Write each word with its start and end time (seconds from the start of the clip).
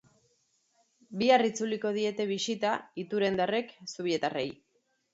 Bihar 1.19 1.43
itzuliko 1.51 1.93
diete 1.99 2.27
bisita 2.33 2.75
iturendarrek 3.07 3.73
zubietarrei. 3.97 4.47